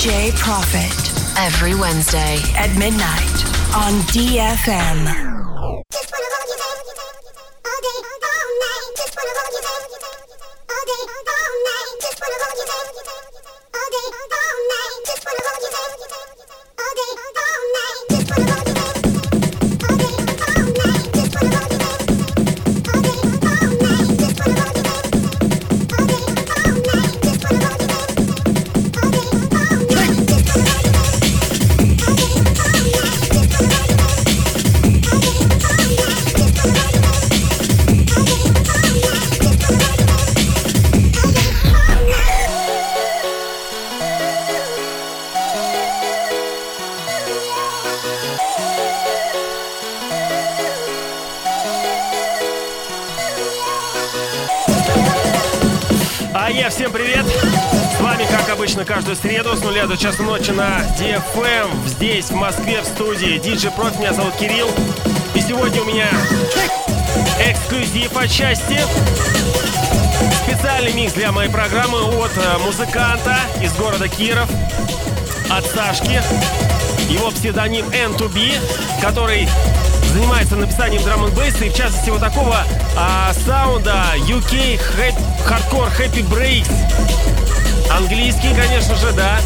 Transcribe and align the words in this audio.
DJ 0.00 0.34
Profit 0.34 1.12
every 1.38 1.74
Wednesday 1.74 2.38
at 2.56 2.74
midnight 2.78 3.44
on 3.76 4.00
DFM. 4.08 5.29
Часа 60.00 60.22
ночи 60.22 60.50
на 60.50 60.80
DFM. 60.98 61.86
Здесь, 61.86 62.30
в 62.30 62.34
Москве, 62.34 62.80
в 62.80 62.86
студии. 62.86 63.36
Диджи 63.36 63.70
Проф, 63.70 63.98
меня 63.98 64.14
зовут 64.14 64.34
Кирилл. 64.36 64.70
И 65.34 65.40
сегодня 65.42 65.82
у 65.82 65.84
меня 65.84 66.08
эксклюзив 67.38 68.16
отчасти. 68.16 68.80
Специальный 70.46 70.94
микс 70.94 71.12
для 71.12 71.32
моей 71.32 71.50
программы 71.50 72.00
от 72.00 72.30
э, 72.34 72.58
музыканта 72.64 73.36
из 73.62 73.74
города 73.74 74.08
Киров, 74.08 74.48
от 75.50 75.66
Сашки. 75.66 76.22
Его 77.10 77.30
псевдоним 77.30 77.84
N2B, 77.88 78.54
который 79.02 79.50
занимается 80.14 80.56
написанием 80.56 81.02
драм 81.02 81.26
н 81.26 81.30
и 81.30 81.68
в 81.68 81.74
частности 81.74 82.08
вот 82.08 82.20
такого 82.20 82.64
а, 82.96 83.34
саунда 83.44 84.06
UK 84.16 84.80
Hardcore 85.46 85.90
Happy 85.98 86.26
Breaks 86.26 86.70
Английский, 87.90 88.54
конечно 88.54 88.94
же, 88.94 89.12
да. 89.12 89.40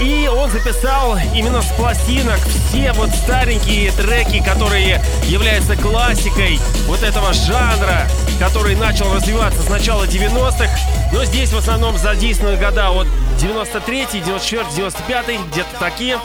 И 0.00 0.28
он 0.28 0.50
записал 0.50 1.16
именно 1.34 1.62
с 1.62 1.66
пластинок 1.72 2.38
все 2.68 2.92
вот 2.92 3.10
старенькие 3.10 3.92
треки, 3.92 4.42
которые 4.42 5.00
являются 5.24 5.76
классикой 5.76 6.58
вот 6.86 7.02
этого 7.02 7.32
жанра, 7.32 8.06
который 8.38 8.74
начал 8.76 9.12
развиваться 9.14 9.62
с 9.62 9.68
начала 9.68 10.04
90-х. 10.04 10.68
Но 11.12 11.24
здесь 11.24 11.52
в 11.52 11.58
основном 11.58 11.96
задействованы 11.96 12.56
года 12.56 12.90
от 12.90 13.06
93 13.38 14.06
94 14.12 14.64
95 14.74 15.40
где-то 15.52 15.78
такие. 15.78 16.18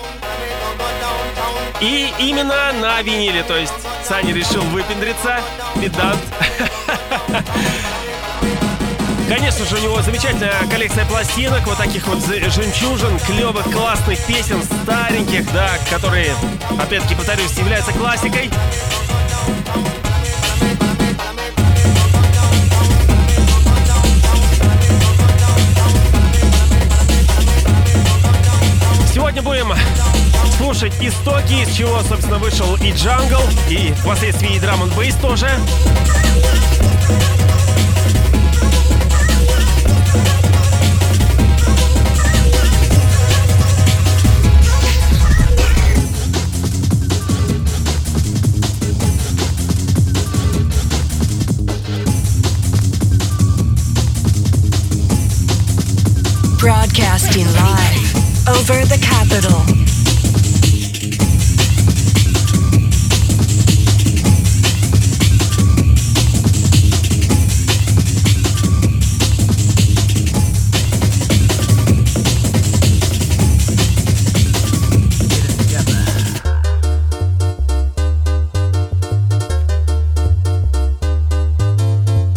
И 1.79 2.12
именно 2.19 2.74
на 2.74 3.02
виниле, 3.02 3.44
то 3.44 3.56
есть 3.56 3.74
Саня 4.03 4.34
решил 4.34 4.62
выпендриться, 4.63 5.40
педант. 5.79 6.19
Конечно 9.29 9.63
же, 9.63 9.75
у 9.75 9.79
него 9.79 10.01
замечательная 10.01 10.56
коллекция 10.72 11.06
пластинок, 11.06 11.63
вот 11.67 11.78
таких 11.78 12.07
вот 12.07 12.17
жемчужин, 12.25 13.19
клевых, 13.19 13.63
классных 13.72 14.17
песен, 14.25 14.59
стареньких, 14.63 15.53
да, 15.53 15.69
которые, 15.88 16.34
опять-таки, 16.79 17.13
повторюсь, 17.13 17.51
являются 17.51 17.94
классикой. 17.94 18.50
Сегодня 29.13 29.44
будем 29.44 29.72
слушать 30.57 30.94
истоки, 31.01 31.53
из 31.61 31.75
чего, 31.75 32.01
собственно, 32.01 32.40
вышел 32.40 32.75
и 32.78 32.91
джангл, 32.94 33.44
и 33.69 33.94
впоследствии 34.00 34.56
и 34.56 34.59
драм 34.59 34.90
бейс 34.97 35.13
тоже. 35.17 35.47
Broadcasting 56.99 57.45
live 57.45 58.47
over 58.49 58.85
the 58.85 58.97
capital. 59.01 59.61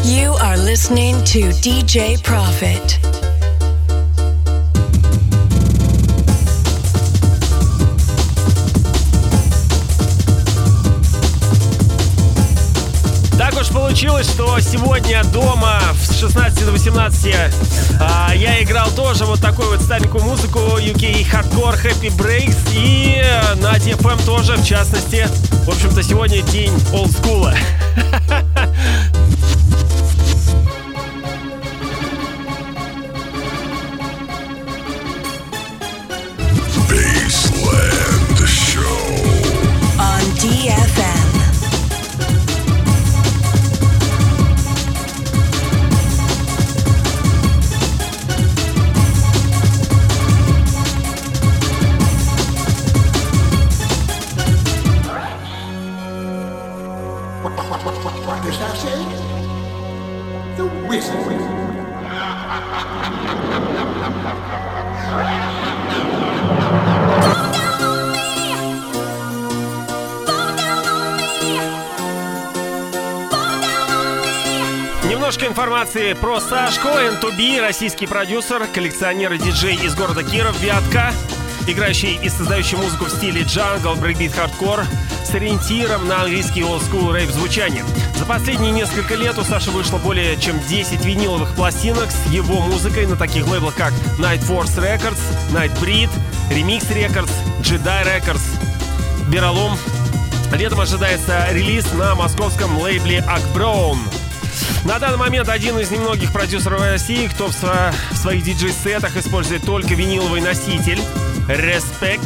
You 0.04 0.34
are 0.40 0.56
listening 0.56 1.16
to 1.24 1.50
DJ 1.60 2.22
Profit. 2.22 3.31
Получилось, 14.02 14.30
что 14.30 14.58
сегодня 14.58 15.22
дома 15.32 15.80
с 15.94 16.18
16 16.18 16.66
до 16.66 16.72
18 16.72 17.34
а, 18.00 18.32
я 18.34 18.60
играл 18.60 18.91
тоже 18.91 19.24
вот 19.27 19.41
такую 19.41 19.71
вот 19.71 19.80
старенькую 19.80 20.24
музыку 20.24 20.59
UK 20.59 21.24
Hardcore 21.30 21.80
Happy 21.80 22.09
Breaks 22.16 22.56
и 22.74 23.22
на 23.60 23.77
DFM 23.77 24.24
тоже, 24.24 24.56
в 24.56 24.65
частности. 24.65 25.28
В 25.65 25.68
общем-то, 25.68 26.03
сегодня 26.03 26.42
день 26.42 26.72
олдскула. 26.92 27.54
Информации 75.92 76.15
про 76.15 76.41
Сашку, 76.41 76.89
N2B, 76.89 77.60
российский 77.60 78.06
продюсер, 78.06 78.66
коллекционер 78.72 79.34
и 79.34 79.39
диджей 79.39 79.74
из 79.74 79.94
города 79.94 80.22
Киров, 80.22 80.59
Вятка, 80.62 81.12
играющий 81.66 82.18
и 82.22 82.30
создающий 82.30 82.78
музыку 82.78 83.04
в 83.04 83.10
стиле 83.10 83.42
джангл, 83.42 83.94
брейкбит, 83.97 84.33
хардкор, 84.33 84.84
с 85.22 85.34
ориентиром 85.34 86.09
на 86.09 86.22
английский 86.22 86.65
олдскул 86.65 87.12
рейв 87.15 87.30
звучание. 87.30 87.84
За 88.16 88.24
последние 88.24 88.72
несколько 88.72 89.16
лет 89.16 89.36
у 89.36 89.44
Саши 89.44 89.71
вышло 89.71 89.98
более 89.98 90.39
чем 90.39 90.59
10 90.66 91.04
виниловых 91.04 91.54
пластинок 91.54 92.10
с 92.10 92.30
его 92.30 92.60
музыкой 92.60 93.06
на 93.06 93.16
таких 93.16 93.47
лейблах, 93.47 93.74
как 93.74 93.92
Night 94.18 94.41
Force 94.48 94.78
Records, 94.78 95.21
Night 95.50 95.78
Breed, 95.78 96.09
Remix 96.50 96.89
Records, 96.94 97.33
Jedi 97.60 98.06
Records, 98.06 99.28
Бералом. 99.28 99.77
Летом 100.54 100.80
ожидается 100.80 101.48
релиз 101.50 101.92
на 101.92 102.15
московском 102.15 102.78
лейбле 102.78 103.18
Акброун. 103.28 103.98
На 104.84 104.99
данный 104.99 105.19
момент 105.19 105.49
один 105.49 105.78
из 105.78 105.91
немногих 105.91 106.33
продюсеров 106.33 106.81
России, 106.81 107.28
кто 107.28 107.49
в, 107.49 107.54
в 107.54 108.16
своих 108.16 108.43
диджей-сетах 108.43 109.16
использует 109.16 109.63
только 109.65 109.95
виниловый 109.95 110.41
носитель. 110.41 111.01
Респект. 111.49 112.25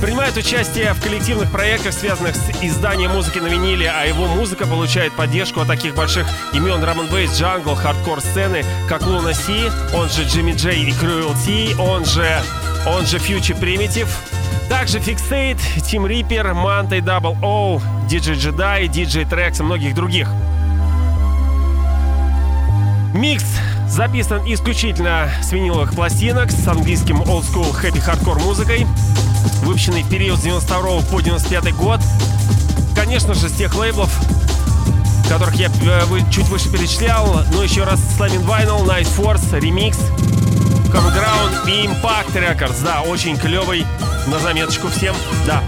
Принимает 0.00 0.36
участие 0.36 0.92
в 0.94 1.02
коллективных 1.02 1.50
проектах, 1.50 1.92
связанных 1.92 2.34
с 2.34 2.50
изданием 2.60 3.12
музыки 3.12 3.38
на 3.38 3.46
виниле, 3.46 3.90
а 3.90 4.04
его 4.04 4.26
музыка 4.26 4.66
получает 4.66 5.12
поддержку 5.12 5.60
от 5.60 5.68
таких 5.68 5.94
больших 5.94 6.26
имен 6.52 6.80
драм 6.80 7.00
н 7.00 7.06
бейс, 7.06 7.32
джангл, 7.38 7.74
хардкор 7.74 8.20
сцены, 8.20 8.64
как 8.88 9.02
Luna-C, 9.02 9.70
он 9.94 10.08
же 10.08 10.24
Jimmy 10.24 10.52
J 10.52 10.84
и 10.84 10.90
Cruel 10.90 11.34
T, 11.44 11.80
он 11.80 12.04
же, 12.04 12.42
он 12.86 13.06
же 13.06 13.18
Future 13.18 13.58
Primitive, 13.60 14.08
также 14.68 14.98
Fixate, 14.98 15.60
Tim 15.76 16.06
Reaper, 16.06 16.52
Mantra, 16.52 17.00
Double 17.00 17.36
O, 17.42 17.80
DJ 18.08 18.34
Jedi, 18.34 18.88
DJ 18.88 19.28
Tracks 19.28 19.60
и 19.60 19.62
многих 19.62 19.94
других. 19.94 20.28
Микс 23.14 23.44
записан 23.88 24.42
исключительно 24.46 25.30
с 25.42 25.52
виниловых 25.52 25.94
пластинок 25.94 26.50
с 26.50 26.66
английским 26.66 27.20
old 27.22 27.42
school 27.42 27.70
happy 27.72 28.02
hardcore 28.02 28.42
музыкой, 28.42 28.86
выпущенный 29.62 30.02
в 30.02 30.08
период 30.08 30.38
с 30.38 30.42
92 30.42 31.00
по 31.02 31.20
95 31.20 31.74
год. 31.74 32.00
Конечно 32.96 33.34
же, 33.34 33.50
с 33.50 33.52
тех 33.52 33.74
лейблов, 33.74 34.10
которых 35.28 35.54
я 35.56 35.68
э, 35.68 36.30
чуть 36.30 36.48
выше 36.48 36.70
перечислял, 36.72 37.44
но 37.52 37.62
еще 37.62 37.84
раз 37.84 38.00
Slamming 38.18 38.46
Vinyl, 38.46 38.86
Night 38.86 39.08
Force, 39.16 39.60
Remix, 39.60 39.96
Common 40.90 41.12
Ground 41.14 41.68
и 41.68 41.86
Impact 41.86 42.32
Records. 42.34 42.82
Да, 42.82 43.02
очень 43.02 43.36
клевый, 43.36 43.84
на 44.26 44.38
заметочку 44.38 44.88
всем, 44.88 45.14
да. 45.46 45.62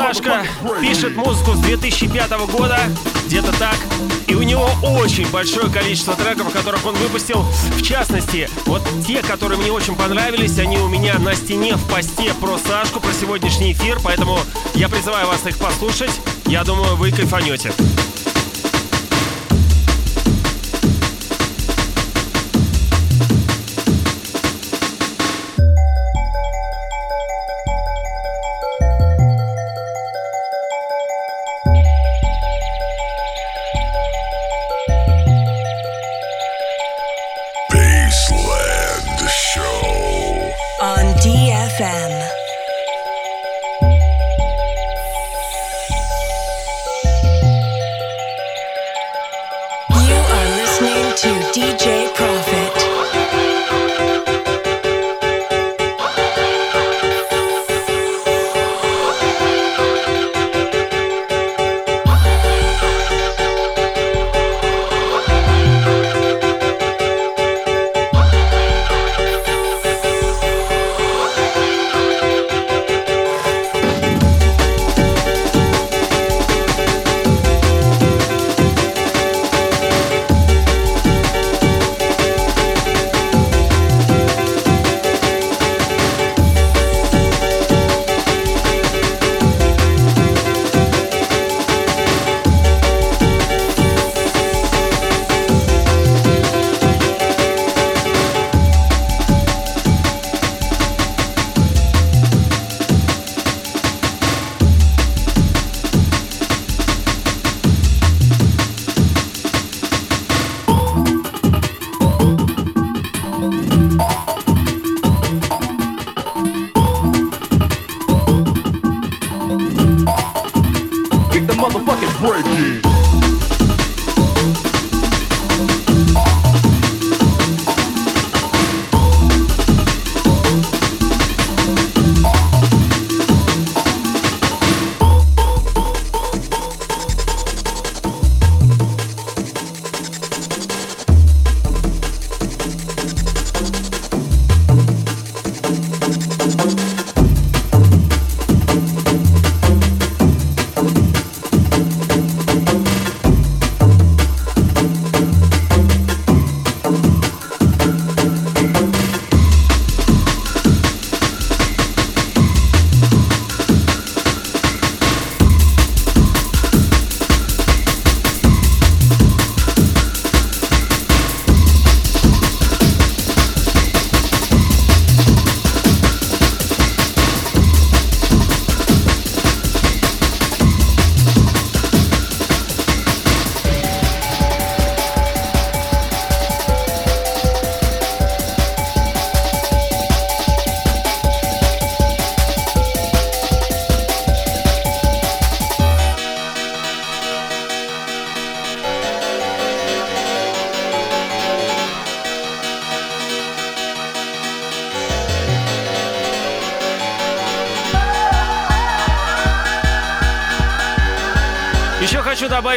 Сашка 0.00 0.46
пишет 0.80 1.14
музыку 1.14 1.52
с 1.52 1.58
2005 1.58 2.30
года, 2.50 2.78
где-то 3.26 3.52
так. 3.58 3.76
И 4.26 4.34
у 4.34 4.42
него 4.42 4.70
очень 4.82 5.28
большое 5.30 5.70
количество 5.70 6.14
треков, 6.14 6.50
которых 6.52 6.86
он 6.86 6.94
выпустил. 6.94 7.44
В 7.76 7.82
частности, 7.82 8.48
вот 8.64 8.82
те, 9.06 9.20
которые 9.22 9.58
мне 9.58 9.70
очень 9.70 9.94
понравились, 9.94 10.58
они 10.58 10.78
у 10.78 10.88
меня 10.88 11.18
на 11.18 11.34
стене 11.34 11.76
в 11.76 11.86
посте 11.86 12.32
про 12.40 12.56
Сашку, 12.58 13.00
про 13.00 13.12
сегодняшний 13.12 13.72
эфир. 13.72 13.98
Поэтому 14.02 14.38
я 14.74 14.88
призываю 14.88 15.26
вас 15.26 15.46
их 15.46 15.58
послушать. 15.58 16.18
Я 16.46 16.64
думаю, 16.64 16.96
вы 16.96 17.12
кайфанете. 17.12 17.72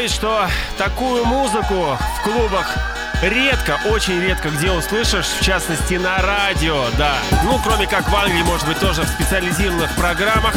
Добавить, 0.04 0.12
что 0.12 0.48
такую 0.78 1.24
музыку 1.26 1.98
в 1.98 2.24
клубах 2.24 2.76
редко, 3.22 3.78
очень 3.86 4.20
редко 4.20 4.50
где 4.50 4.70
услышишь, 4.72 5.28
в 5.40 5.44
частности 5.44 5.94
на 5.94 6.18
радио, 6.18 6.86
да. 6.98 7.16
Ну, 7.44 7.58
кроме 7.64 7.88
как 7.88 8.10
в 8.10 8.16
Англии, 8.16 8.42
может 8.44 8.68
быть, 8.68 8.80
тоже 8.80 9.04
в 9.04 9.08
специализированных 9.08 9.96
программах. 9.96 10.54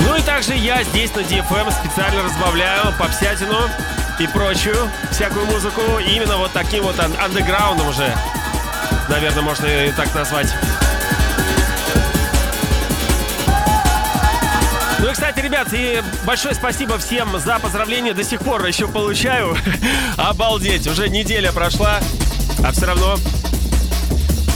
Ну 0.00 0.14
и 0.14 0.20
также 0.20 0.54
я 0.54 0.82
здесь 0.84 1.14
на 1.14 1.20
DFM 1.20 1.72
специально 1.72 2.22
разбавляю 2.22 2.92
попсятину 2.98 3.58
и 4.18 4.26
прочую 4.26 4.90
всякую 5.10 5.46
музыку 5.46 5.80
именно 5.98 6.36
вот 6.36 6.52
таким 6.52 6.84
вот 6.84 6.98
ан- 7.00 7.16
андеграундом 7.18 7.88
уже, 7.88 8.14
наверное, 9.08 9.42
можно 9.42 9.66
и 9.66 9.90
так 9.92 10.14
назвать. 10.14 10.54
Ребят, 15.46 15.68
и 15.72 16.02
большое 16.24 16.56
спасибо 16.56 16.98
всем 16.98 17.38
за 17.38 17.60
поздравления. 17.60 18.14
До 18.14 18.24
сих 18.24 18.40
пор 18.40 18.66
еще 18.66 18.88
получаю. 18.88 19.56
Обалдеть, 20.16 20.88
уже 20.88 21.08
неделя 21.08 21.52
прошла, 21.52 22.00
а 22.64 22.72
все 22.72 22.86
равно 22.86 23.16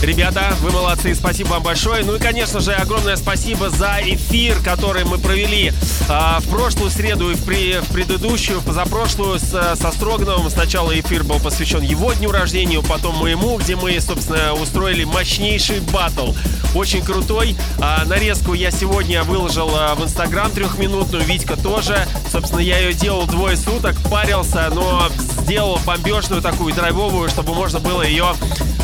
Ребята, 0.01 0.55
вы 0.61 0.71
молодцы, 0.71 1.13
спасибо 1.13 1.49
вам 1.49 1.63
большое. 1.63 2.03
Ну 2.03 2.15
и, 2.15 2.19
конечно 2.19 2.59
же, 2.59 2.73
огромное 2.73 3.15
спасибо 3.17 3.69
за 3.69 3.99
эфир, 4.01 4.57
который 4.63 5.05
мы 5.05 5.19
провели 5.19 5.71
а, 6.09 6.39
в 6.39 6.47
прошлую 6.49 6.89
среду 6.89 7.29
и 7.29 7.35
в, 7.35 7.45
при, 7.45 7.79
в 7.79 7.93
предыдущую, 7.93 8.61
позапрошлую 8.61 9.37
с, 9.37 9.75
со 9.75 9.91
Строгановым. 9.91 10.49
Сначала 10.49 10.99
эфир 10.99 11.23
был 11.23 11.39
посвящен 11.39 11.81
его 11.81 12.13
дню 12.13 12.31
рождения, 12.31 12.81
потом 12.81 13.15
моему, 13.17 13.57
где 13.59 13.75
мы, 13.75 13.99
собственно, 14.01 14.53
устроили 14.53 15.03
мощнейший 15.03 15.81
батл. 15.81 16.31
Очень 16.73 17.03
крутой. 17.03 17.55
А, 17.79 18.05
нарезку 18.05 18.53
я 18.53 18.71
сегодня 18.71 19.23
выложил 19.23 19.69
а, 19.73 19.93
в 19.95 20.03
Инстаграм 20.03 20.49
трехминутную, 20.49 21.25
Витька 21.25 21.57
тоже. 21.57 22.07
Собственно, 22.31 22.59
я 22.59 22.79
ее 22.79 22.93
делал 22.93 23.27
двое 23.27 23.57
суток, 23.57 23.95
парился, 24.09 24.69
но 24.73 25.09
сделал 25.41 25.79
бомбежную 25.85 26.41
такую 26.41 26.73
драйвовую, 26.73 27.29
чтобы 27.29 27.53
можно 27.53 27.79
было 27.79 28.03
ее 28.03 28.33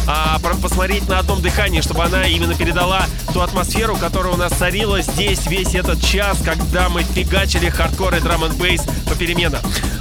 а, 0.05 0.37
посмотреть 0.61 1.07
на 1.07 1.19
одном 1.19 1.41
дыхании, 1.41 1.79
чтобы 1.79 2.03
она 2.03 2.25
именно 2.25 2.55
передала 2.55 3.05
ту 3.33 3.39
атмосферу, 3.39 3.95
которая 3.95 4.33
у 4.33 4.37
нас 4.37 4.51
царила 4.51 5.01
здесь 5.01 5.47
весь 5.47 5.73
этот 5.73 6.01
час, 6.03 6.39
когда 6.43 6.89
мы 6.89 7.03
фигачили 7.03 7.69
хардкор 7.69 8.15
и 8.15 8.19
драм 8.19 8.43
н 8.43 8.53
бейс 8.57 8.83
попеременно. 9.07 9.59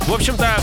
В 0.08 0.12
общем-то, 0.12 0.56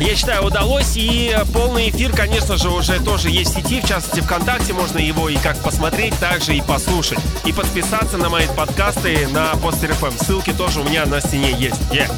я 0.00 0.14
считаю, 0.14 0.44
удалось. 0.44 0.96
И 0.96 1.36
полный 1.52 1.90
эфир, 1.90 2.12
конечно 2.12 2.56
же, 2.56 2.70
уже 2.70 3.00
тоже 3.00 3.30
есть 3.30 3.52
в 3.52 3.54
сети. 3.54 3.80
В 3.80 3.88
частности, 3.88 4.20
ВКонтакте 4.20 4.72
можно 4.72 4.98
его 4.98 5.28
и 5.28 5.36
как 5.36 5.58
посмотреть, 5.62 6.18
также 6.18 6.56
и 6.56 6.60
послушать. 6.60 7.18
И 7.44 7.52
подписаться 7.52 8.18
на 8.18 8.28
мои 8.28 8.46
подкасты 8.56 9.28
на 9.28 9.54
Постер. 9.56 9.94
Ссылки 10.20 10.52
тоже 10.52 10.80
у 10.80 10.84
меня 10.84 11.06
на 11.06 11.20
стене 11.20 11.52
есть. 11.52 11.80
Yeah. 11.92 12.10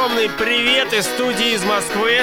Огромный 0.00 0.30
привет 0.30 0.94
из 0.94 1.04
студии 1.04 1.54
из 1.54 1.62
Москвы. 1.62 2.20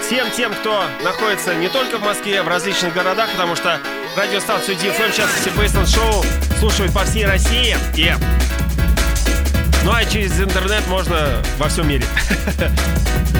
Всем 0.00 0.30
тем, 0.30 0.54
кто 0.54 0.84
находится 1.02 1.56
не 1.56 1.68
только 1.68 1.98
в 1.98 2.02
Москве, 2.04 2.38
а 2.38 2.44
в 2.44 2.48
различных 2.48 2.94
городах, 2.94 3.28
потому 3.32 3.56
что 3.56 3.80
радиостанцию 4.16 4.76
DFM, 4.76 5.10
в 5.10 5.16
частности, 5.16 5.48
Бейсленд 5.58 5.88
Шоу, 5.88 6.24
слушают 6.60 6.92
по 6.92 7.04
всей 7.04 7.26
России. 7.26 7.76
И... 7.96 8.14
Ну 9.84 9.92
а 9.92 10.04
через 10.04 10.40
интернет 10.40 10.86
можно 10.86 11.42
во 11.58 11.68
всем 11.68 11.88
мире. 11.88 12.04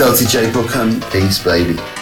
Zelty 0.00 0.24
J 0.26 0.50
Brookham. 0.50 0.94
Um, 0.94 1.00
Peace, 1.10 1.38
baby. 1.38 1.99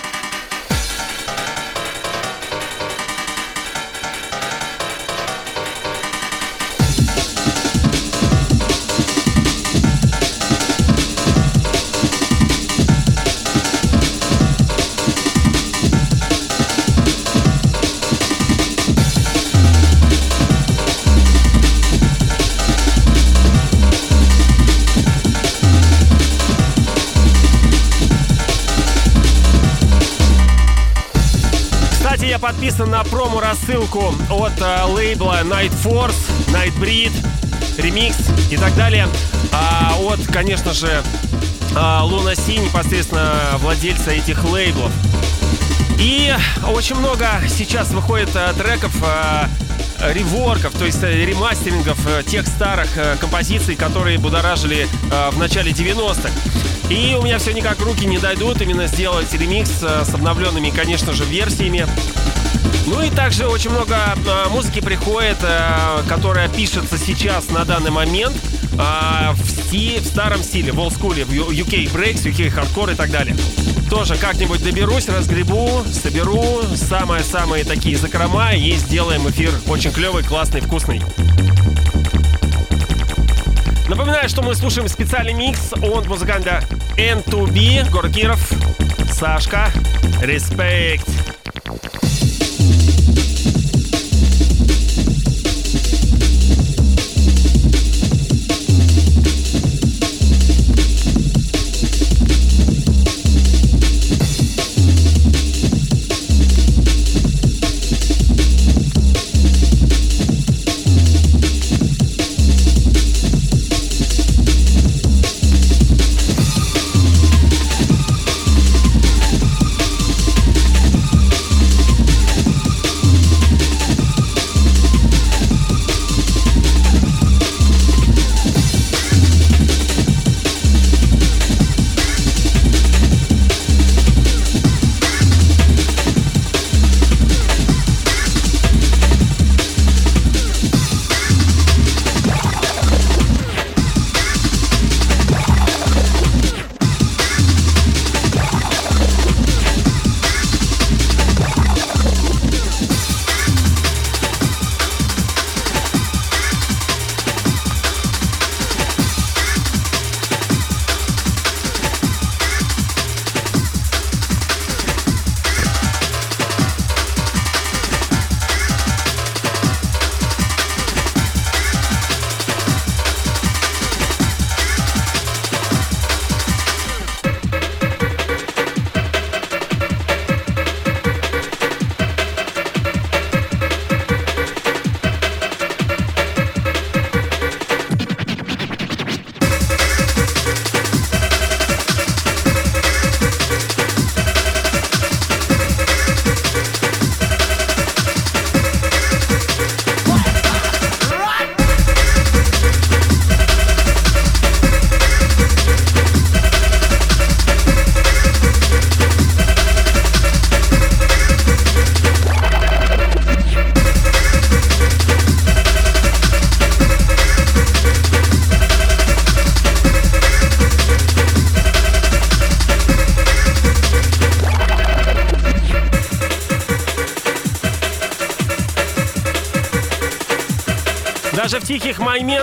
Подписан 32.49 32.89
на 32.89 33.05
промо-рассылку 33.05 34.15
от 34.31 34.59
э, 34.59 34.85
лейбла 34.85 35.43
Night 35.43 35.71
Force, 35.85 36.17
Night 36.47 36.75
Breed, 36.81 37.13
Remix 37.77 38.15
и 38.51 38.57
так 38.57 38.75
далее. 38.75 39.07
А 39.53 39.95
от, 40.01 40.27
конечно 40.29 40.73
же, 40.73 40.87
э, 40.87 42.35
Си, 42.37 42.57
непосредственно 42.57 43.35
владельца 43.59 44.13
этих 44.13 44.43
лейблов. 44.45 44.91
И 45.99 46.35
очень 46.67 46.97
много 46.97 47.29
сейчас 47.51 47.91
выходит 47.91 48.31
э, 48.35 48.55
треков 48.57 48.97
э, 49.03 50.15
реворков, 50.15 50.73
то 50.73 50.87
есть 50.87 51.03
э, 51.03 51.27
ремастерингов 51.27 51.99
э, 52.07 52.23
тех 52.23 52.47
старых 52.47 52.97
э, 52.97 53.17
композиций, 53.21 53.77
которые 53.77 54.19
будоражили 54.19 54.89
э, 55.11 55.31
в 55.33 55.39
начале 55.39 55.73
90-х. 55.73 56.31
И 56.89 57.15
у 57.15 57.23
меня 57.23 57.39
все 57.39 57.53
никак 57.53 57.79
руки 57.81 58.07
не 58.07 58.17
дойдут 58.19 58.63
именно 58.63 58.87
сделать 58.87 59.31
ремикс 59.35 59.83
э, 59.83 60.05
с 60.07 60.15
обновленными, 60.15 60.71
конечно 60.71 61.13
же, 61.13 61.25
версиями. 61.25 61.87
Ну 62.87 63.03
и 63.03 63.11
также 63.11 63.47
очень 63.47 63.71
много 63.71 63.95
э, 63.95 64.49
музыки 64.49 64.81
приходит, 64.81 65.37
э, 65.43 66.03
которая 66.09 66.49
пишется 66.49 66.97
сейчас 66.97 67.51
на 67.51 67.65
данный 67.65 67.91
момент 67.91 68.35
э, 68.73 69.33
в, 69.33 69.51
сти, 69.51 69.99
в 70.01 70.07
старом 70.07 70.43
стиле, 70.43 70.73
в 70.73 70.81
олдскуле, 70.81 71.25
в 71.25 71.31
UK 71.31 71.93
Breaks, 71.93 72.25
UK 72.25 72.53
Hardcore 72.55 72.93
и 72.93 72.97
так 72.97 73.11
далее. 73.11 73.37
Тоже 73.91 74.17
как-нибудь 74.17 74.63
доберусь, 74.63 75.09
разгребу, 75.09 75.85
соберу 75.93 76.63
самые-самые 76.75 77.65
такие 77.65 77.97
закрома 77.97 78.53
и 78.55 78.73
сделаем 78.77 79.29
эфир 79.29 79.51
очень 79.67 79.93
клевый, 79.93 80.25
классный, 80.25 80.61
вкусный. 80.61 81.03
Напоминаю, 83.89 84.29
что 84.29 84.43
мы 84.43 84.55
слушаем 84.55 84.87
специальный 84.89 85.33
микс 85.33 85.73
от 85.73 86.07
музыканта 86.07 86.63
N2B, 86.97 87.91
город 87.91 88.13
Киров, 88.13 88.51
Сашка, 89.11 89.71
респект. 90.21 91.09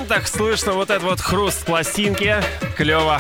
Моментах 0.06 0.28
слышно 0.28 0.74
вот 0.74 0.90
этот 0.90 1.04
вот 1.04 1.20
хруст 1.20 1.66
пластинки. 1.66 2.36
Клево. 2.78 3.20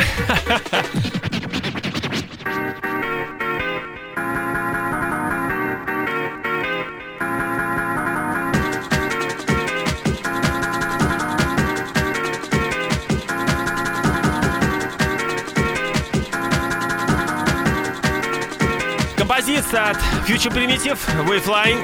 Композиция 19.17 19.89
от 19.89 19.97
Future 20.27 20.53
Primitive 20.53 20.99
We 21.25 21.43
Flying 21.43 21.83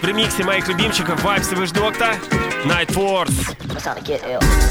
в 0.00 0.04
ремиксе 0.04 0.42
моих 0.44 0.68
любимчиков 0.68 1.22
Vibes 1.22 1.52
и 1.52 1.56
Doctor 1.72 2.16
Night 2.64 2.88
Force. 2.88 3.67
That's 3.78 3.86
how 3.86 3.94
to 3.94 4.02
get 4.02 4.24
ill. 4.24 4.67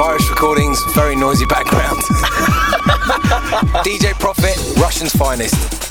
Virus 0.00 0.30
Recordings. 0.30 0.82
Very 0.94 1.14
noisy 1.14 1.44
background. 1.44 2.00
DJ 3.84 4.18
Profit, 4.18 4.56
Russian's 4.78 5.12
finest. 5.12 5.89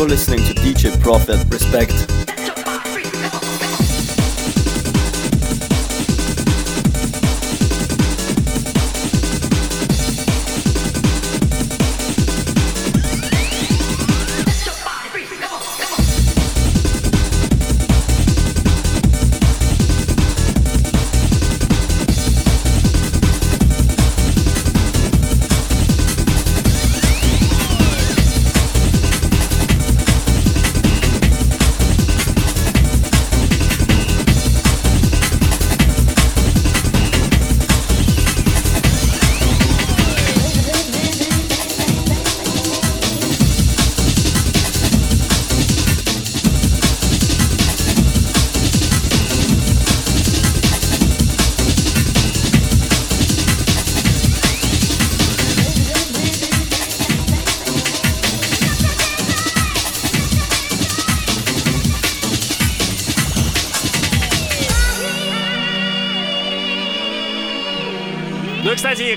You're 0.00 0.08
listening 0.08 0.38
to 0.38 0.54
DJ 0.54 0.98
Prophet. 1.02 1.44
Respect. 1.52 2.09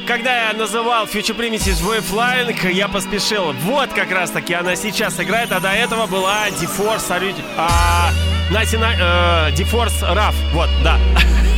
Когда 0.06 0.50
я 0.50 0.54
называл 0.54 1.06
Future 1.06 1.36
Primitive 1.36 1.82
Waveline, 1.82 2.72
я 2.72 2.88
поспешил. 2.88 3.54
Вот 3.54 3.94
как 3.94 4.12
раз 4.12 4.32
таки 4.32 4.54
она 4.54 4.76
сейчас 4.76 5.20
играет, 5.20 5.52
а 5.52 5.60
до 5.60 5.70
этого 5.70 6.08
была 6.08 6.48
DeForce, 6.50 7.36
а, 7.58 8.12
99, 8.50 8.98
э, 9.00 9.52
DeForce 9.52 10.13
RAF. 10.13 10.36
Вот, 10.52 10.70
да. 10.84 11.00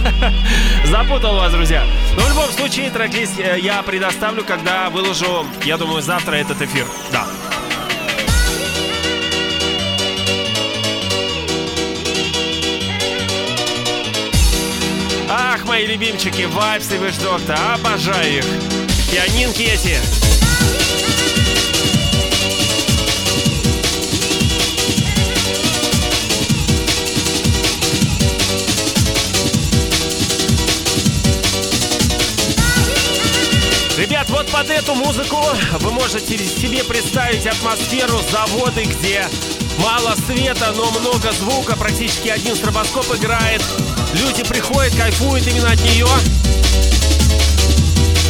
Запутал 0.85 1.35
вас, 1.35 1.51
друзья. 1.51 1.83
Но 2.15 2.23
в 2.23 2.29
любом 2.29 2.49
случае, 2.51 2.89
трек-лист 2.89 3.39
э, 3.39 3.59
я 3.59 3.81
предоставлю, 3.81 4.43
когда 4.43 4.89
выложу, 4.89 5.45
я 5.63 5.77
думаю, 5.77 6.01
завтра 6.01 6.35
этот 6.35 6.61
эфир. 6.61 6.85
Мои 15.75 15.87
любимчики, 15.87 16.43
Вайпс 16.43 16.89
и 16.91 16.97
Виш 16.97 17.17
Доктор, 17.17 17.59
обожаю 17.73 18.37
их. 18.37 18.45
Пианинки 19.11 19.63
эти. 19.63 19.97
Ребят, 33.97 34.29
вот 34.29 34.49
под 34.49 34.69
эту 34.69 34.95
музыку 34.95 35.43
вы 35.81 35.91
можете 35.91 36.37
себе 36.37 36.85
представить 36.85 37.45
атмосферу 37.45 38.21
заводы, 38.31 38.85
где 38.85 39.27
мало 39.79 40.15
света, 40.25 40.73
но 40.73 40.89
много 40.91 41.33
звука, 41.33 41.75
практически 41.75 42.29
один 42.29 42.55
стробоскоп 42.55 43.13
играет. 43.15 43.61
Люди 44.15 44.43
приходят, 44.43 44.95
кайфуют 44.95 45.45
именно 45.45 45.71
от 45.71 45.81
нее. 45.81 46.07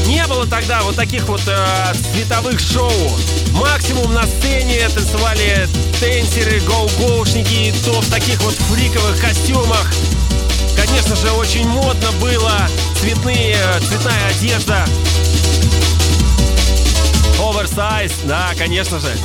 Не 0.07 0.25
было 0.25 0.47
тогда 0.47 0.81
вот 0.81 0.95
таких 0.95 1.27
вот 1.27 1.41
э, 1.45 1.93
световых 1.93 2.59
шоу. 2.59 2.91
Максимум 3.51 4.13
на 4.13 4.23
сцене 4.23 4.87
танцевали 4.89 5.67
тенсеры, 5.99 6.59
гоу-гоушники, 6.61 7.73
то 7.83 8.01
в 8.01 8.09
таких 8.09 8.41
вот 8.41 8.55
фриковых 8.55 9.19
костюмах. 9.21 9.91
Конечно 10.75 11.15
же, 11.15 11.31
очень 11.33 11.67
модно 11.67 12.11
было. 12.13 12.67
Цветные, 12.99 13.57
цветная 13.87 14.27
одежда. 14.29 14.85
Оверсайз, 17.39 18.13
да, 18.23 18.53
конечно 18.57 18.99
же. 18.99 19.15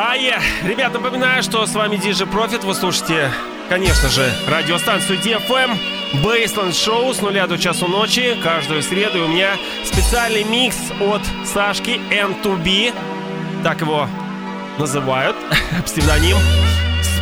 Ае! 0.00 0.40
Ребят, 0.62 0.92
напоминаю, 0.92 1.42
что 1.42 1.66
с 1.66 1.74
вами 1.74 1.96
DJ 1.96 2.30
Profit. 2.30 2.64
Вы 2.64 2.72
слушаете, 2.74 3.32
конечно 3.68 4.08
же, 4.08 4.32
радиостанцию 4.46 5.18
DFM. 5.18 5.76
Бейсленд 6.22 6.76
шоу 6.76 7.12
с 7.12 7.20
нуля 7.20 7.48
до 7.48 7.58
часу 7.58 7.88
ночи. 7.88 8.36
Каждую 8.40 8.84
среду 8.84 9.24
у 9.24 9.26
меня 9.28 9.56
специальный 9.84 10.44
микс 10.44 10.76
от 11.00 11.22
Сашки 11.44 12.00
M2B. 12.12 12.94
Так 13.64 13.80
его 13.80 14.08
называют. 14.78 15.34
Псевдоним. 15.84 16.36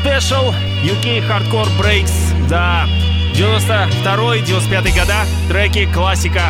Special 0.04 0.54
UK 0.84 1.26
Hardcore 1.26 1.70
Breaks. 1.80 2.12
Да, 2.46 2.86
92-95 3.32 5.00
года. 5.00 5.24
Треки 5.48 5.90
классика. 5.90 6.42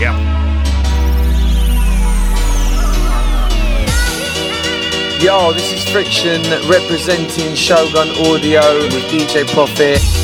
Yeah. 0.00 0.29
Yo, 5.20 5.52
this 5.52 5.70
is 5.74 5.86
Friction 5.86 6.40
representing 6.66 7.54
Shogun 7.54 8.08
Audio 8.26 8.62
with 8.84 9.04
DJ 9.10 9.46
Profit. 9.46 10.19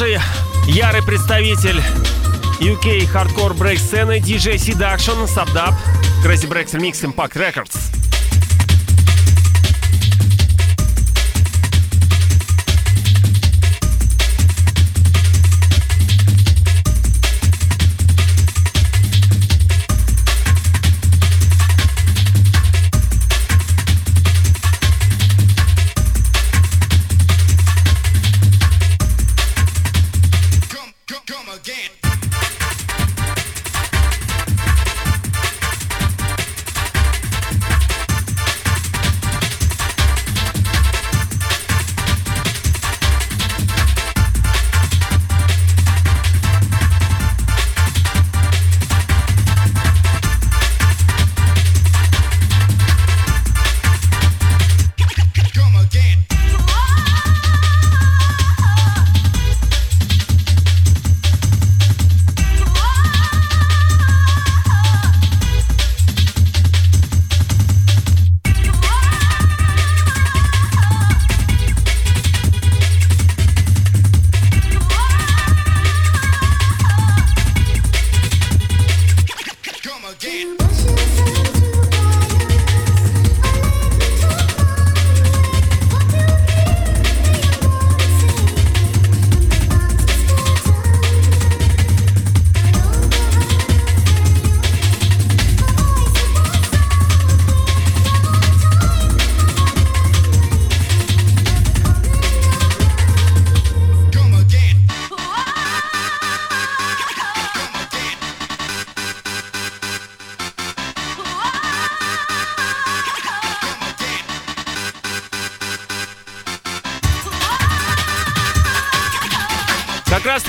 Тоже 0.00 0.18
ярый 0.66 1.02
представитель 1.02 1.82
UK 2.58 3.04
хардкор 3.06 3.52
брейк 3.52 3.78
сцены 3.78 4.18
DJ 4.18 4.54
Seduction, 4.54 5.26
Subdub, 5.26 5.74
Crazy 6.24 6.48
Breaks 6.48 6.72
Remix 6.72 7.04
Impact 7.04 7.36
Records. 7.36 7.99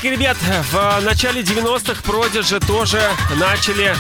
Как 0.02 0.10
раз 0.10 0.18
таки, 0.18 0.24
ребят, 0.24 0.38
в 0.72 1.02
начале 1.06 1.42
90-х 1.42 2.02
Продиджи 2.02 2.60
тоже 2.60 3.00
начали 3.36 3.96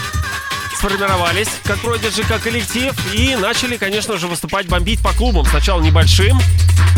сформировались 0.75 1.49
как 1.63 1.77
Продиджи, 1.79 2.23
как 2.23 2.41
коллектив 2.41 2.91
и 3.13 3.35
начали, 3.35 3.77
конечно 3.77 4.17
же, 4.17 4.27
выступать, 4.27 4.67
бомбить 4.67 4.99
по 5.01 5.13
клубам. 5.13 5.45
Сначала 5.45 5.79
небольшим 5.79 6.39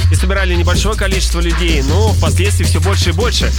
и 0.09 0.15
собирали 0.15 0.55
небольшое 0.55 0.95
количество 0.95 1.41
людей, 1.41 1.81
но 1.81 2.13
впоследствии 2.13 2.63
все 2.63 2.79
больше 2.79 3.09
и 3.09 3.11
больше. 3.11 3.51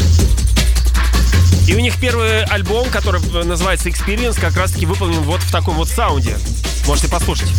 И 1.68 1.74
у 1.74 1.80
них 1.80 2.00
первый 2.00 2.44
альбом, 2.44 2.88
который 2.88 3.20
называется 3.44 3.90
Experience, 3.90 4.40
как 4.40 4.56
раз 4.56 4.72
таки 4.72 4.86
выполнен 4.86 5.20
вот 5.20 5.42
в 5.42 5.52
таком 5.52 5.76
вот 5.76 5.90
саунде. 5.90 6.38
Можете 6.86 7.08
послушать. 7.08 7.50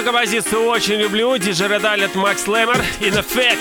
Эту 0.00 0.12
композицию 0.12 0.66
очень 0.66 0.94
люблю. 0.94 1.36
Диджей 1.36 1.68
Редалет 1.68 2.14
Макс 2.14 2.46
Лэмер 2.46 2.76
In 3.00 3.18
Effect 3.18 3.58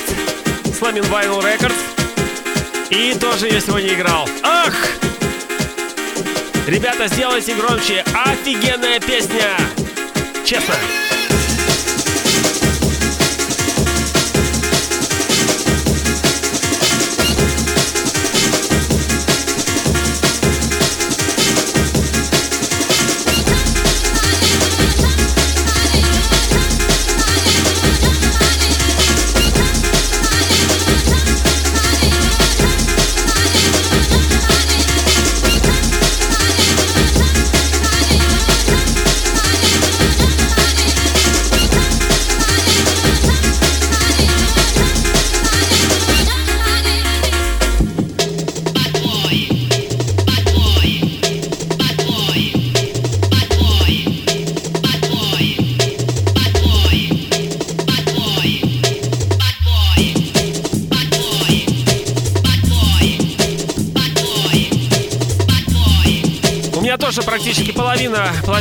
Slamming 0.64 1.10
Vinyl 1.10 1.42
Records. 1.42 1.76
И 2.90 3.14
тоже 3.20 3.50
я 3.50 3.60
сегодня 3.60 3.94
играл. 3.94 4.28
Ах! 4.44 4.74
Ребята, 6.68 7.08
сделайте 7.08 7.56
громче. 7.56 8.06
Офигенная 8.26 9.00
песня. 9.00 9.58
Честно. 10.46 10.76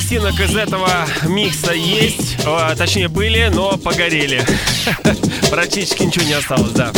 Пластинок 0.08 0.40
из 0.40 0.56
этого 0.56 1.06
микса 1.26 1.72
есть. 1.72 2.38
О, 2.46 2.74
точнее, 2.74 3.08
были, 3.08 3.50
но 3.52 3.76
погорели. 3.76 4.42
Практически 5.50 6.04
ничего 6.04 6.24
не 6.24 6.32
осталось, 6.32 6.72
да. 6.72 6.90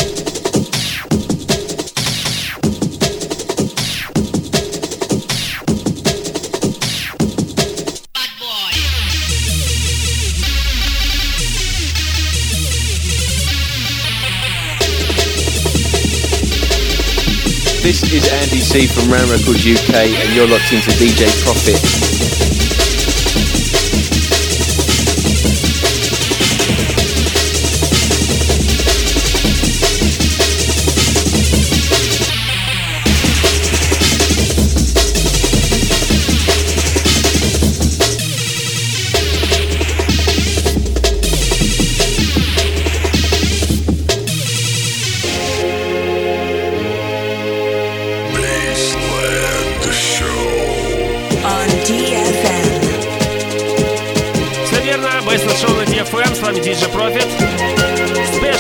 This 17.83 18.05
is 18.13 18.29
Andy 18.29 18.61
C 18.61 18.87
from 18.87 19.11
Ram 19.11 19.29
Records 19.29 19.67
UK, 19.67 19.95
and 19.95 20.33
you're 20.33 20.47
locked 20.47 20.73
into 20.73 20.93
DJ 20.93 21.27
Profit. 21.43 22.30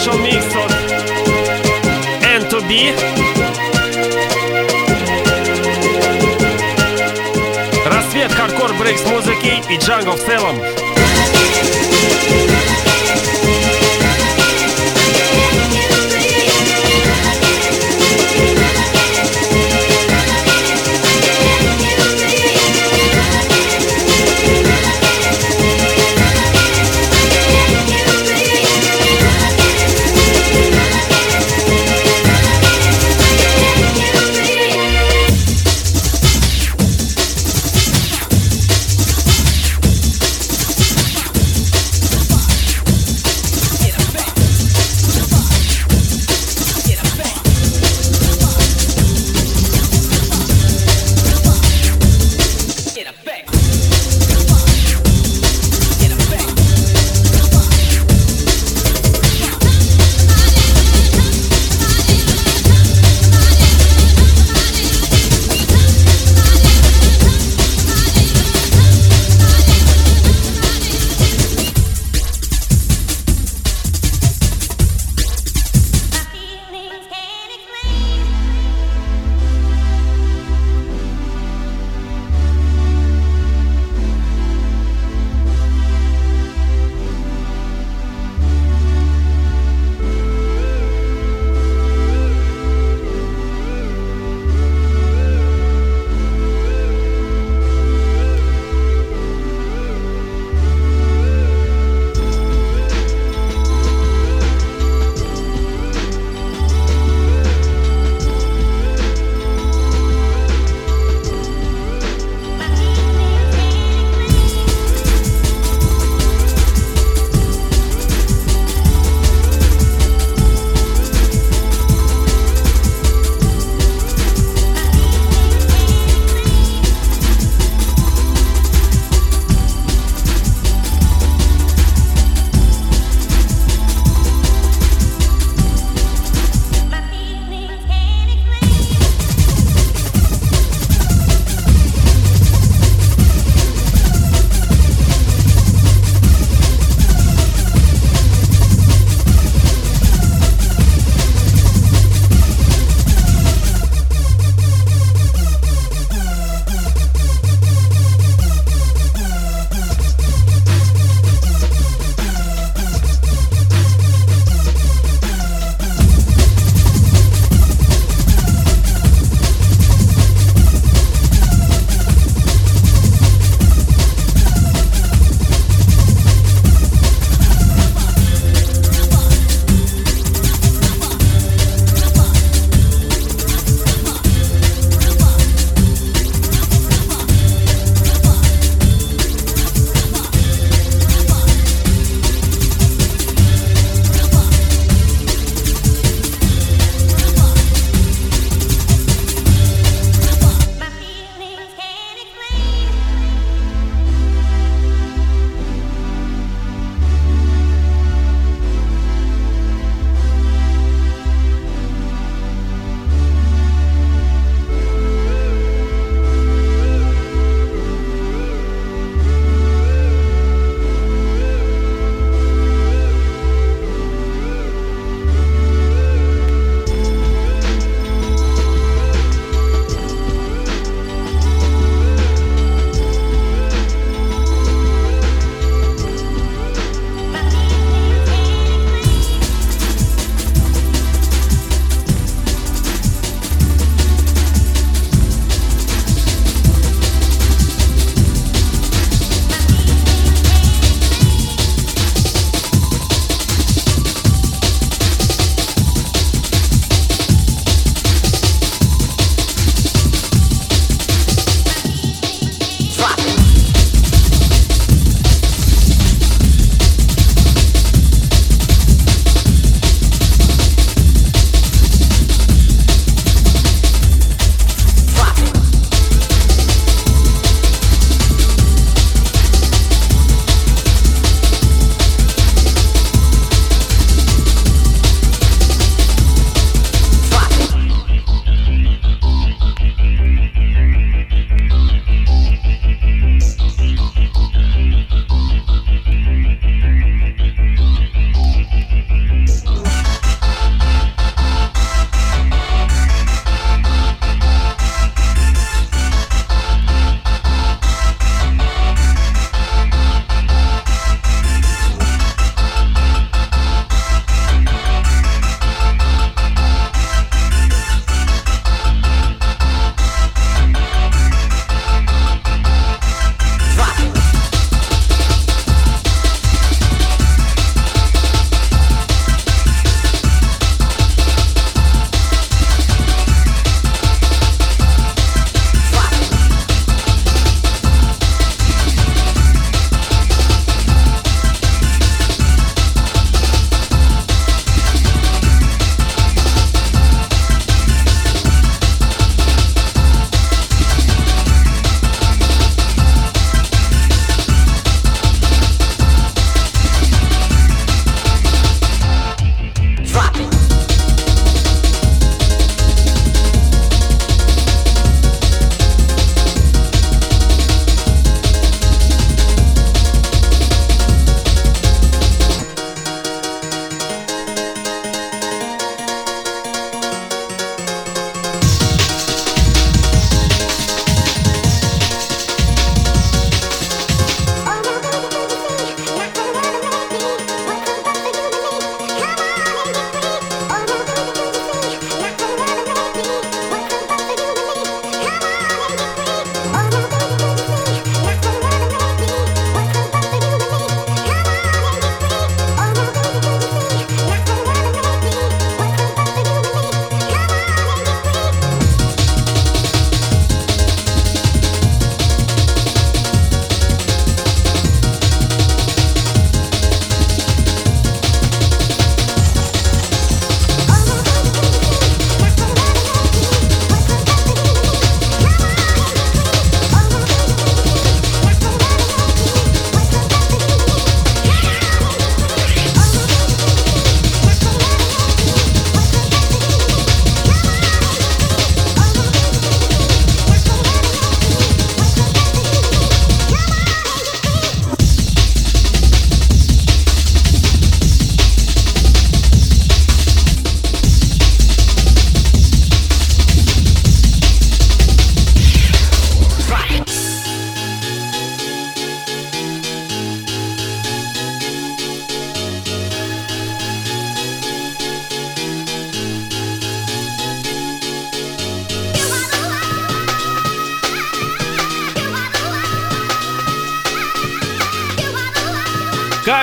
Special 0.00 0.18
Mix 0.22 0.44
от 0.56 0.72
N2B. 2.24 2.94
Рассвет 7.84 8.32
hardcore 8.32 8.72
breaks 8.78 9.04
музыки 9.04 9.62
и 9.68 9.76
джангл 9.76 10.12
в 10.12 10.20
целом. 10.20 10.56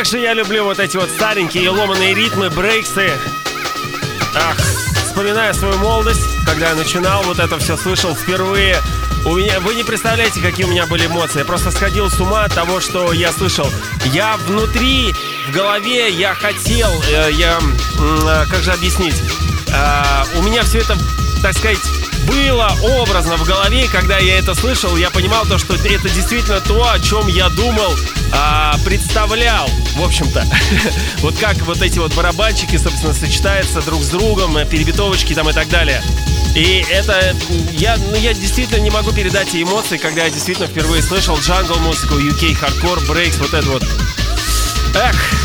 Же 0.07 0.19
я 0.19 0.33
люблю 0.33 0.63
вот 0.63 0.79
эти 0.79 0.95
вот 0.95 1.09
старенькие 1.09 1.69
ломаные 1.69 2.13
ритмы, 2.13 2.49
брейксы. 2.49 3.11
Ах, 4.35 4.57
вспоминая 5.05 5.53
свою 5.53 5.77
молодость, 5.77 6.21
когда 6.45 6.69
я 6.69 6.75
начинал 6.75 7.23
вот 7.23 7.39
это 7.39 7.57
все 7.59 7.75
слышал 7.75 8.15
впервые. 8.15 8.77
У 9.25 9.35
меня, 9.35 9.59
вы 9.59 9.75
не 9.75 9.83
представляете, 9.83 10.39
какие 10.39 10.65
у 10.65 10.69
меня 10.69 10.85
были 10.85 11.07
эмоции. 11.07 11.39
Я 11.39 11.45
просто 11.45 11.71
сходил 11.71 12.09
с 12.09 12.19
ума 12.21 12.45
от 12.45 12.53
того, 12.53 12.79
что 12.79 13.11
я 13.11 13.31
слышал. 13.31 13.67
Я 14.05 14.37
внутри, 14.45 15.13
в 15.49 15.51
голове, 15.51 16.09
я 16.09 16.33
хотел, 16.33 16.91
э, 17.09 17.31
я, 17.33 17.59
э, 17.99 18.45
как 18.49 18.63
же 18.63 18.71
объяснить, 18.71 19.15
э, 19.67 20.23
у 20.37 20.43
меня 20.43 20.63
все 20.63 20.79
это, 20.79 20.97
так 21.41 21.53
сказать, 21.53 21.79
было 22.27 22.71
образно 22.81 23.37
в 23.37 23.43
голове, 23.45 23.87
когда 23.91 24.17
я 24.19 24.37
это 24.37 24.53
слышал, 24.53 24.95
я 24.97 25.09
понимал 25.09 25.45
то, 25.45 25.57
что 25.57 25.75
это 25.75 26.09
действительно 26.09 26.59
то, 26.61 26.89
о 26.89 26.99
чем 26.99 27.27
я 27.27 27.49
думал, 27.49 27.95
а, 28.33 28.75
представлял, 28.83 29.69
в 29.97 30.03
общем-то. 30.03 30.45
вот 31.17 31.37
как 31.37 31.57
вот 31.63 31.81
эти 31.81 31.99
вот 31.99 32.13
барабанчики, 32.15 32.77
собственно, 32.77 33.13
сочетаются 33.13 33.81
друг 33.81 34.01
с 34.03 34.09
другом, 34.09 34.57
перебитовочки 34.67 35.33
там 35.33 35.49
и 35.49 35.53
так 35.53 35.67
далее. 35.69 36.01
И 36.55 36.83
это, 36.89 37.35
я, 37.73 37.97
ну, 37.97 38.15
я 38.15 38.33
действительно 38.33 38.79
не 38.79 38.89
могу 38.89 39.11
передать 39.11 39.49
эти 39.49 39.61
эмоции, 39.61 39.97
когда 39.97 40.23
я 40.23 40.29
действительно 40.29 40.67
впервые 40.67 41.03
слышал 41.03 41.37
джангл 41.37 41.75
музыку, 41.79 42.15
UK 42.15 42.55
hardcore 42.55 42.99
breaks, 43.07 43.37
вот 43.37 43.53
это 43.53 43.67
вот. 43.67 43.83
Эх, 44.95 45.36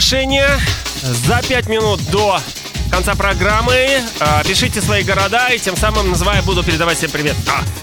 Завершение, 0.00 0.48
за 1.02 1.42
5 1.46 1.68
минут 1.68 2.00
до 2.10 2.40
конца 2.90 3.14
программы, 3.14 3.74
э, 3.74 4.00
пишите 4.48 4.80
свои 4.80 5.02
города, 5.02 5.48
и 5.48 5.58
тем 5.58 5.76
самым, 5.76 6.08
называя, 6.08 6.40
буду 6.40 6.62
передавать 6.62 6.96
всем 6.96 7.10
привет. 7.10 7.36
А. 7.46 7.79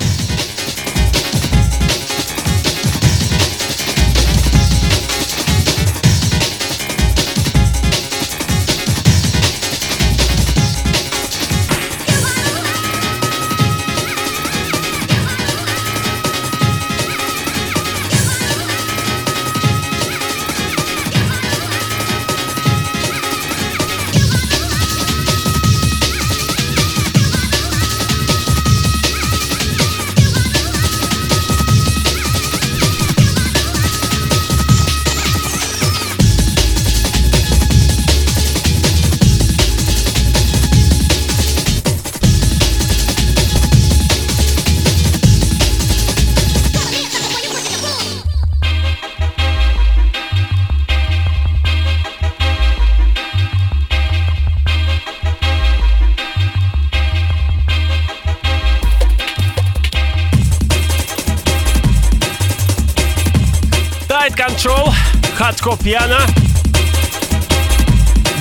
Skopjana, 65.68 66.26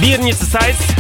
Birnie 0.01 0.33
zurzeit 0.33 0.96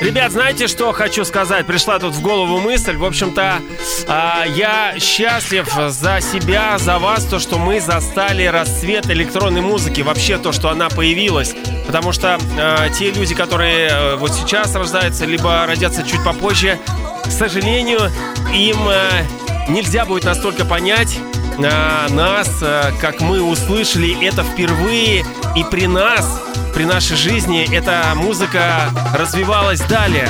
Ребят, 0.00 0.32
знаете, 0.32 0.66
что 0.66 0.92
хочу 0.92 1.26
сказать? 1.26 1.66
Пришла 1.66 1.98
тут 1.98 2.14
в 2.14 2.22
голову 2.22 2.58
мысль. 2.58 2.96
В 2.96 3.04
общем-то, 3.04 3.60
а, 4.08 4.44
я 4.46 4.94
счастлив 4.98 5.68
за 5.88 6.20
себя, 6.22 6.78
за 6.78 6.98
вас, 6.98 7.26
то, 7.26 7.38
что 7.38 7.58
мы 7.58 7.80
застали 7.80 8.44
расцвет 8.44 9.10
электронной 9.10 9.60
музыки. 9.60 10.00
Вообще 10.00 10.38
то, 10.38 10.52
что 10.52 10.70
она 10.70 10.88
появилась. 10.88 11.54
Потому 11.86 12.12
что 12.12 12.38
а, 12.58 12.88
те 12.88 13.10
люди, 13.10 13.34
которые 13.34 13.88
э, 13.88 14.16
вот 14.16 14.32
сейчас 14.32 14.74
рождаются, 14.74 15.26
либо 15.26 15.66
родятся 15.66 16.02
чуть 16.02 16.24
попозже, 16.24 16.78
к 17.24 17.30
сожалению, 17.30 18.10
им 18.54 18.78
э, 18.88 19.26
нельзя 19.68 20.06
будет 20.06 20.24
настолько 20.24 20.64
понять 20.64 21.18
а, 21.62 22.08
нас, 22.08 22.48
а, 22.62 22.90
как 23.00 23.20
мы 23.20 23.42
услышали 23.42 24.24
это 24.24 24.42
впервые, 24.42 25.24
и 25.56 25.64
при 25.70 25.86
нас, 25.86 26.42
при 26.74 26.84
нашей 26.84 27.16
жизни, 27.16 27.66
эта 27.74 28.12
музыка 28.14 28.90
развивалась 29.14 29.80
далее. 29.80 30.28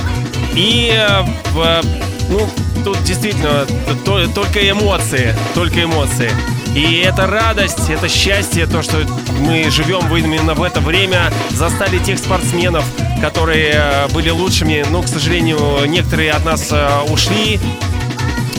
И 0.54 0.92
э, 0.92 1.22
в, 1.52 1.82
ну, 2.28 2.48
тут 2.84 3.02
действительно 3.04 3.66
то, 4.04 4.26
только 4.28 4.68
эмоции, 4.68 5.34
только 5.54 5.84
эмоции. 5.84 6.30
И 6.74 7.02
это 7.04 7.26
радость, 7.26 7.90
это 7.90 8.08
счастье, 8.08 8.66
то, 8.66 8.82
что 8.82 8.98
мы 9.40 9.70
живем 9.70 10.14
именно 10.14 10.54
в 10.54 10.62
это 10.62 10.80
время, 10.80 11.32
застали 11.50 11.98
тех 11.98 12.18
спортсменов, 12.18 12.84
которые 13.20 13.72
э, 13.74 14.08
были 14.08 14.30
лучшими, 14.30 14.84
но, 14.90 15.02
к 15.02 15.08
сожалению, 15.08 15.84
некоторые 15.86 16.30
от 16.30 16.44
нас 16.44 16.68
э, 16.70 17.00
ушли. 17.08 17.58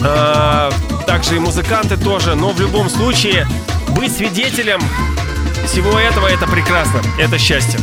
Э, 0.04 0.72
также 1.08 1.38
и 1.38 1.40
музыканты 1.40 1.96
тоже, 1.98 2.36
но 2.36 2.50
в 2.50 2.60
любом 2.60 2.90
случае 2.90 3.48
быть 3.90 4.16
свидетелем 4.16 4.82
всего 5.72 5.98
этого 5.98 6.28
это 6.28 6.48
прекрасно, 6.48 7.02
это 7.18 7.38
счастье. 7.38 7.80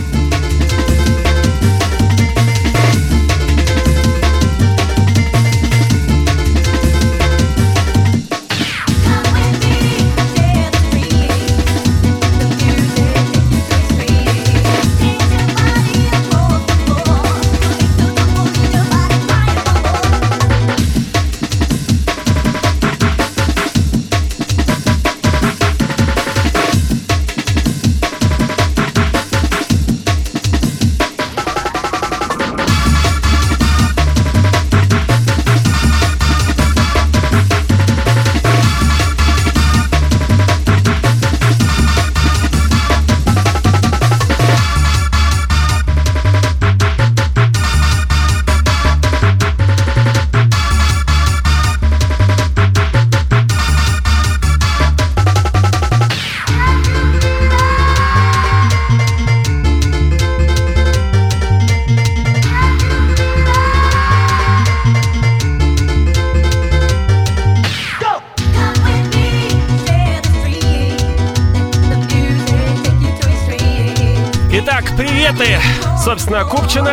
Собственно, 76.03 76.45
Купчино, 76.45 76.93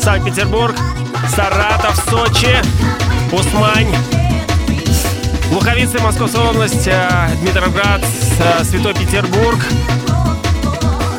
Санкт-Петербург, 0.00 0.74
Саратов, 1.34 1.96
Сочи, 2.08 2.56
Усмань, 3.30 3.94
Луховицы, 5.50 5.98
Московская 6.00 6.48
область, 6.48 6.86
э, 6.86 7.30
Дмитровград, 7.40 8.02
э, 8.38 8.64
Святой 8.64 8.94
Петербург, 8.94 9.58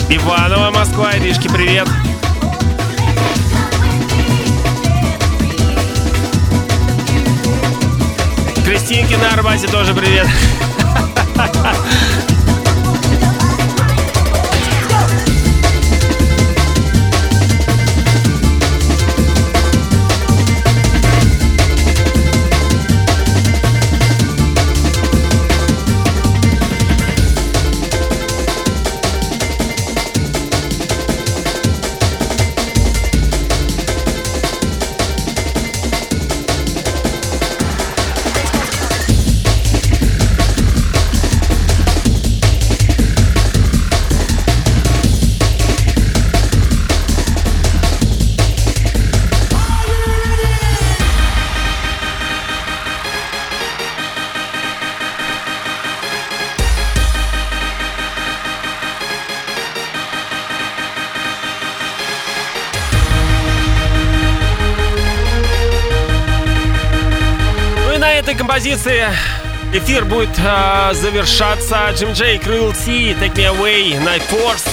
Иваново, 0.09 0.71
Москва, 0.71 1.15
Иришки, 1.15 1.47
привет. 1.47 1.87
Кристинки 8.65 9.15
на 9.15 9.33
Арбате 9.33 9.67
тоже 9.67 9.93
привет. 9.93 10.27
композиции 68.84 69.07
эфир 69.73 70.05
будет 70.05 70.38
э, 70.38 70.93
завершаться. 70.93 71.89
Джим 71.95 72.11
Джей, 72.11 72.38
Крыл 72.38 72.73
Си, 72.73 73.15
Take 73.19 73.36
Me 73.36 73.55
Away, 73.55 74.03
Night 74.03 74.23
Force. 74.29 74.67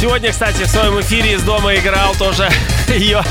Сегодня, 0.00 0.30
кстати, 0.30 0.62
в 0.62 0.68
своем 0.68 1.00
эфире 1.00 1.34
из 1.34 1.42
дома 1.42 1.74
играл 1.74 2.14
тоже 2.14 2.48
ее. 2.88 3.22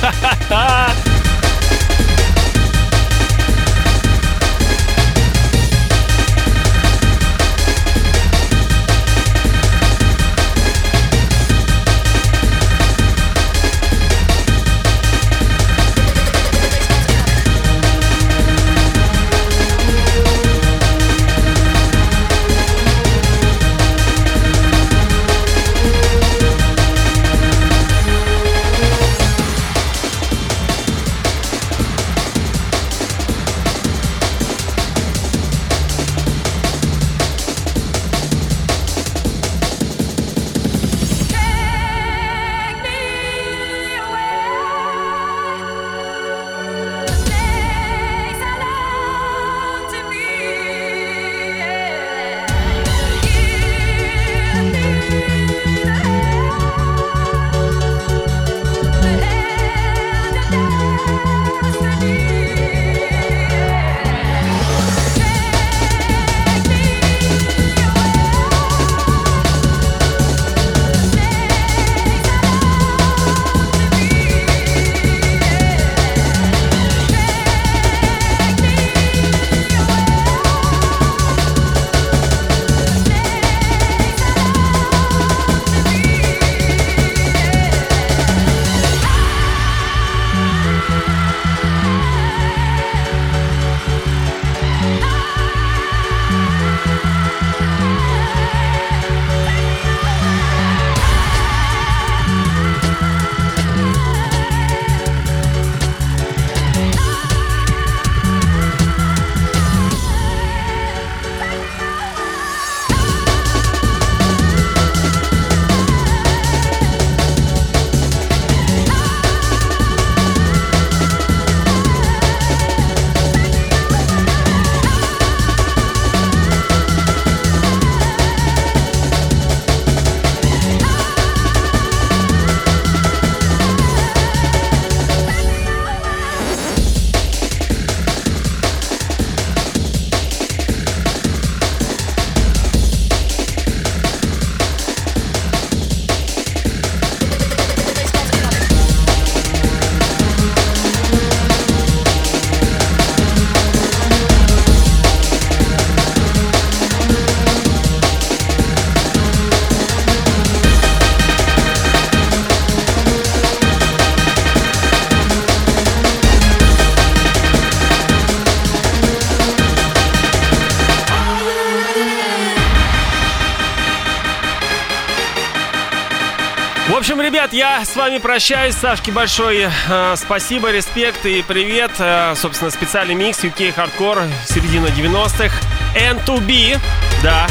Вами 178.00 178.18
прощаюсь. 178.18 178.76
Сашке 178.76 179.12
большой 179.12 179.68
э, 179.68 180.16
спасибо, 180.16 180.72
респект 180.72 181.26
и 181.26 181.42
привет. 181.42 181.92
Э, 182.00 182.34
собственно, 182.34 182.72
специальный 182.72 183.14
микс 183.14 183.44
UK 183.44 183.76
Hardcore 183.76 184.32
середина 184.48 184.88
90-х. 184.88 185.54
N2B, 185.96 186.80
да. 187.22 187.46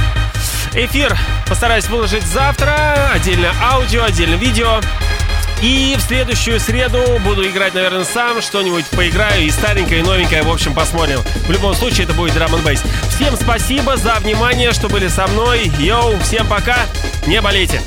Эфир 0.73 1.15
постараюсь 1.47 1.87
выложить 1.89 2.23
завтра. 2.23 3.11
Отдельно 3.13 3.53
аудио, 3.61 4.05
отдельно 4.05 4.37
видео. 4.37 4.81
И 5.61 5.95
в 5.99 6.01
следующую 6.01 6.59
среду 6.61 7.03
буду 7.27 7.47
играть, 7.47 7.75
наверное, 7.75 8.05
сам, 8.05 8.41
что-нибудь 8.41 8.87
поиграю 8.87 9.43
и 9.43 9.51
старенькое, 9.51 10.01
и 10.01 10.03
новенькое, 10.03 10.45
в 10.45 10.51
общем, 10.51 10.73
посмотрим. 10.73 11.21
В 11.47 11.51
любом 11.51 11.75
случае, 11.75 12.05
это 12.05 12.15
будет 12.15 12.33
драм 12.33 12.51
бейс. 12.65 12.83
Всем 13.15 13.37
спасибо 13.37 13.99
за 13.99 14.15
внимание, 14.15 14.73
что 14.73 14.89
были 14.89 15.09
со 15.09 15.27
мной. 15.27 15.71
Йоу, 15.79 16.19
всем 16.21 16.47
пока, 16.47 16.79
не 17.27 17.39
болейте. 17.43 17.83